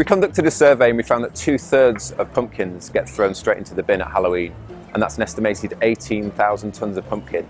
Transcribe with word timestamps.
We 0.00 0.04
conducted 0.06 0.46
a 0.46 0.50
survey 0.50 0.88
and 0.88 0.96
we 0.96 1.02
found 1.02 1.24
that 1.24 1.34
two 1.34 1.58
thirds 1.58 2.12
of 2.12 2.32
pumpkins 2.32 2.88
get 2.88 3.06
thrown 3.06 3.34
straight 3.34 3.58
into 3.58 3.74
the 3.74 3.82
bin 3.82 4.00
at 4.00 4.10
Halloween, 4.10 4.54
and 4.94 5.02
that's 5.02 5.18
an 5.18 5.22
estimated 5.22 5.76
18,000 5.82 6.72
tonnes 6.72 6.96
of 6.96 7.06
pumpkin, 7.06 7.44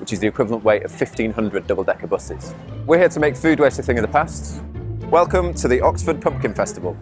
which 0.00 0.12
is 0.12 0.18
the 0.18 0.26
equivalent 0.26 0.62
weight 0.62 0.84
of 0.84 0.90
1,500 0.90 1.66
double 1.66 1.82
decker 1.82 2.06
buses. 2.06 2.54
We're 2.84 2.98
here 2.98 3.08
to 3.08 3.20
make 3.20 3.34
food 3.34 3.58
waste 3.58 3.78
a 3.78 3.82
thing 3.82 3.96
of 3.96 4.02
the 4.02 4.12
past. 4.12 4.62
Welcome 5.08 5.54
to 5.54 5.66
the 5.66 5.80
Oxford 5.80 6.20
Pumpkin 6.20 6.52
Festival. 6.52 6.94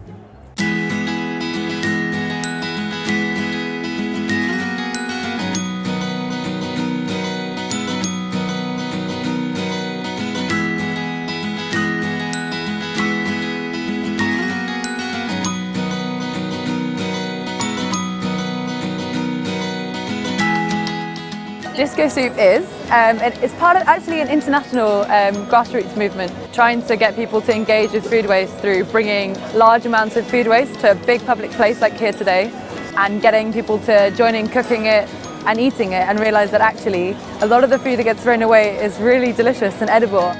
Disco 21.75 22.07
Soup 22.07 22.31
is. 22.37 22.63
Um, 22.91 23.17
it's 23.19 23.53
part 23.55 23.75
of 23.75 23.87
actually 23.87 24.21
an 24.21 24.27
international 24.27 25.01
um, 25.03 25.47
grassroots 25.47 25.97
movement 25.97 26.31
trying 26.53 26.83
to 26.83 26.95
get 26.95 27.15
people 27.15 27.41
to 27.41 27.55
engage 27.55 27.93
with 27.93 28.07
food 28.07 28.27
waste 28.27 28.55
through 28.57 28.83
bringing 28.85 29.33
large 29.55 29.87
amounts 29.87 30.15
of 30.15 30.27
food 30.27 30.47
waste 30.47 30.79
to 30.81 30.91
a 30.91 30.95
big 30.95 31.25
public 31.25 31.49
place 31.49 31.81
like 31.81 31.93
here 31.93 32.13
today 32.13 32.51
and 32.97 33.23
getting 33.23 33.51
people 33.51 33.79
to 33.79 34.11
join 34.11 34.35
in 34.35 34.47
cooking 34.47 34.85
it 34.85 35.09
and 35.47 35.59
eating 35.59 35.93
it 35.93 36.07
and 36.07 36.19
realise 36.19 36.51
that 36.51 36.61
actually 36.61 37.17
a 37.41 37.47
lot 37.47 37.63
of 37.63 37.71
the 37.71 37.79
food 37.79 37.97
that 37.97 38.03
gets 38.03 38.21
thrown 38.21 38.43
away 38.43 38.77
is 38.77 38.99
really 38.99 39.33
delicious 39.33 39.81
and 39.81 39.89
edible. 39.89 40.31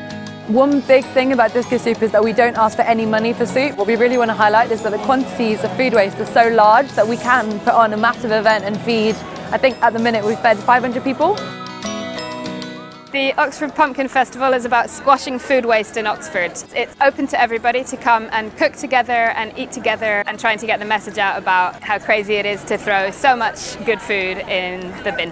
One 0.50 0.82
big 0.82 1.04
thing 1.16 1.34
about 1.34 1.52
Disco 1.52 1.78
Soup 1.78 2.00
is 2.04 2.12
that 2.12 2.24
we 2.24 2.34
don't 2.34 2.58
ask 2.58 2.76
for 2.76 2.84
any 2.84 3.08
money 3.08 3.34
for 3.34 3.48
soup. 3.48 3.76
What 3.76 3.88
we 3.88 3.96
really 3.96 4.20
want 4.20 4.30
to 4.30 4.36
highlight 4.36 4.72
is 4.72 4.84
that 4.84 4.92
the 4.92 5.00
quantities 5.00 5.64
of 5.64 5.76
food 5.78 5.96
waste 5.96 6.20
are 6.20 6.28
so 6.28 6.50
large 6.50 6.90
that 6.92 7.08
we 7.08 7.18
can 7.18 7.60
put 7.62 7.74
on 7.74 7.94
a 7.94 7.98
massive 7.98 8.32
event 8.32 8.66
and 8.66 8.80
feed 8.82 9.16
I 9.52 9.58
think 9.58 9.82
at 9.82 9.94
the 9.94 10.00
minute 10.00 10.24
we've 10.24 10.40
fed 10.40 10.58
500 10.58 11.04
people. 11.04 11.36
The 13.12 13.32
Oxford 13.38 13.76
Pumpkin 13.76 14.08
Festival 14.08 14.54
is 14.54 14.66
about 14.66 14.90
squashing 14.90 15.38
food 15.38 15.66
waste 15.66 15.98
in 15.98 16.08
Oxford. 16.08 16.52
It's 16.76 16.96
open 17.00 17.28
to 17.28 17.40
everybody 17.40 17.84
to 17.84 17.96
come 17.96 18.28
and 18.32 18.56
cook 18.58 18.74
together 18.74 19.12
and 19.12 19.56
eat 19.56 19.72
together 19.72 20.24
and 20.26 20.40
trying 20.40 20.58
to 20.58 20.66
get 20.66 20.80
the 20.80 20.86
message 20.86 21.20
out 21.20 21.38
about 21.38 21.84
how 21.84 22.00
crazy 22.00 22.34
it 22.34 22.48
is 22.48 22.64
to 22.64 22.76
throw 22.76 23.12
so 23.12 23.36
much 23.36 23.78
good 23.86 24.02
food 24.02 24.40
in 24.50 24.82
the 25.04 25.12
bin. 25.12 25.32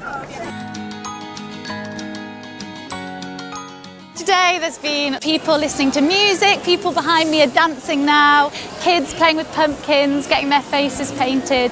Today 4.15 4.59
there's 4.59 4.77
been 4.77 5.17
people 5.19 5.57
listening 5.57 5.89
to 5.93 6.01
music, 6.01 6.61
people 6.61 6.91
behind 6.91 7.31
me 7.31 7.41
are 7.41 7.47
dancing 7.47 8.05
now, 8.05 8.51
kids 8.81 9.11
playing 9.15 9.37
with 9.37 9.51
pumpkins, 9.53 10.27
getting 10.27 10.49
their 10.49 10.61
faces 10.61 11.11
painted 11.13 11.71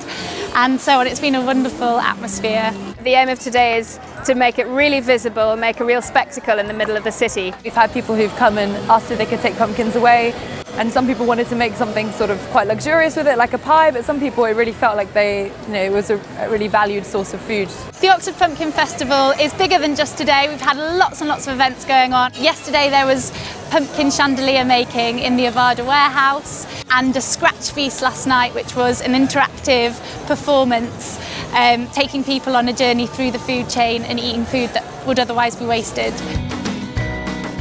and 0.55 0.79
so 0.79 0.99
on. 0.99 1.07
It's 1.07 1.19
been 1.19 1.35
a 1.35 1.41
wonderful 1.41 1.99
atmosphere. 1.99 2.73
The 3.03 3.11
aim 3.11 3.29
of 3.29 3.39
today 3.39 3.77
is 3.77 3.99
to 4.25 4.35
make 4.35 4.59
it 4.59 4.67
really 4.67 4.99
visible 4.99 5.51
and 5.51 5.61
make 5.61 5.79
a 5.79 5.85
real 5.85 6.01
spectacle 6.01 6.59
in 6.59 6.67
the 6.67 6.73
middle 6.73 6.95
of 6.95 7.03
the 7.03 7.11
city. 7.11 7.53
We've 7.63 7.73
had 7.73 7.91
people 7.91 8.15
who've 8.15 8.35
come 8.35 8.57
and 8.57 8.71
asked 8.89 9.11
if 9.11 9.17
they 9.17 9.25
could 9.25 9.39
take 9.39 9.55
pumpkins 9.55 9.95
away 9.95 10.33
and 10.79 10.91
some 10.91 11.05
people 11.05 11.25
wanted 11.25 11.47
to 11.47 11.55
make 11.55 11.73
something 11.73 12.09
sort 12.11 12.29
of 12.29 12.39
quite 12.51 12.67
luxurious 12.67 13.17
with 13.17 13.27
it, 13.27 13.37
like 13.37 13.51
a 13.53 13.57
pie, 13.57 13.91
but 13.91 14.05
some 14.05 14.17
people 14.19 14.45
it 14.45 14.55
really 14.55 14.71
felt 14.71 14.95
like 14.95 15.11
they, 15.13 15.47
you 15.65 15.73
know, 15.73 15.83
it 15.83 15.91
was 15.91 16.09
a, 16.09 16.15
a 16.37 16.49
really 16.49 16.69
valued 16.69 17.05
source 17.05 17.33
of 17.33 17.41
food. 17.41 17.67
The 17.99 18.07
Oxford 18.07 18.35
Pumpkin 18.35 18.71
Festival 18.71 19.31
is 19.31 19.53
bigger 19.55 19.77
than 19.77 19.95
just 19.95 20.17
today. 20.17 20.47
We've 20.47 20.61
had 20.61 20.77
lots 20.77 21.19
and 21.19 21.27
lots 21.27 21.47
of 21.47 21.53
events 21.53 21.83
going 21.83 22.13
on. 22.13 22.31
Yesterday 22.35 22.89
there 22.89 23.05
was 23.05 23.31
pumpkin 23.71 24.09
chandelier 24.09 24.63
making 24.63 25.19
in 25.19 25.35
the 25.35 25.45
Avada 25.45 25.85
warehouse 25.85 26.65
and 26.91 27.15
a 27.15 27.21
scratch 27.21 27.71
feast 27.71 28.01
last 28.01 28.27
night, 28.27 28.53
which 28.53 28.75
was 28.75 29.01
an 29.01 29.13
interactive 29.13 29.97
performance 30.27 31.19
um, 31.53 31.87
taking 31.87 32.23
people 32.23 32.55
on 32.55 32.67
a 32.67 32.73
journey 32.73 33.07
through 33.07 33.31
the 33.31 33.39
food 33.39 33.69
chain 33.69 34.03
and 34.03 34.19
eating 34.19 34.45
food 34.45 34.69
that 34.71 34.85
would 35.05 35.19
otherwise 35.19 35.55
be 35.55 35.65
wasted. 35.65 36.13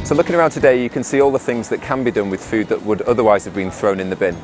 So 0.05 0.15
looking 0.15 0.35
around 0.35 0.51
today, 0.51 0.81
you 0.81 0.89
can 0.89 1.03
see 1.03 1.21
all 1.21 1.31
the 1.31 1.39
things 1.39 1.69
that 1.69 1.81
can 1.81 2.03
be 2.03 2.11
done 2.11 2.29
with 2.29 2.43
food 2.43 2.67
that 2.69 2.81
would 2.83 3.01
otherwise 3.03 3.45
have 3.45 3.53
been 3.53 3.71
thrown 3.71 3.99
in 3.99 4.09
the 4.09 4.15
bin. 4.15 4.35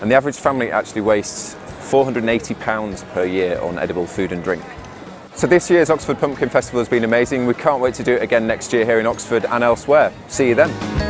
And 0.00 0.10
the 0.10 0.14
average 0.14 0.36
family 0.36 0.70
actually 0.70 1.02
wastes 1.02 1.54
£480 1.90 3.08
per 3.12 3.24
year 3.24 3.60
on 3.60 3.78
edible 3.78 4.06
food 4.06 4.32
and 4.32 4.42
drink. 4.42 4.62
So 5.34 5.46
this 5.46 5.70
year's 5.70 5.88
Oxford 5.88 6.18
Pumpkin 6.18 6.48
Festival 6.48 6.80
has 6.80 6.88
been 6.88 7.04
amazing. 7.04 7.46
We 7.46 7.54
can't 7.54 7.80
wait 7.80 7.94
to 7.94 8.02
do 8.02 8.14
it 8.14 8.22
again 8.22 8.46
next 8.46 8.72
year 8.72 8.84
here 8.84 8.98
in 8.98 9.06
Oxford 9.06 9.44
and 9.44 9.62
elsewhere. 9.62 10.12
See 10.26 10.48
you 10.48 10.56
then. 10.56 11.07